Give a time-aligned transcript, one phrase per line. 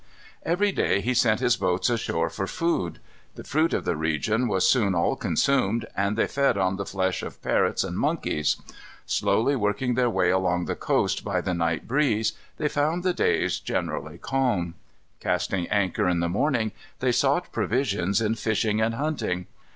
[0.41, 2.97] Every day he sent his boats ashore for food.
[3.35, 7.21] The fruit of the region was soon all consumed, and they fed on the flesh
[7.21, 8.57] of parrots and monkeys.
[9.05, 13.59] Slowly working their way along the coast by the night breeze, they found the days
[13.59, 14.73] generally calm.
[15.19, 19.45] Casting anchor in the morning, they sought provisions in fishing and hunting.